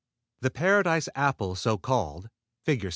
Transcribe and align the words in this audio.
The 0.39 0.49
Paradise 0.49 1.09
apple 1.13 1.53
so 1.53 1.77
called 1.77 2.31
(Fig. 2.63 2.89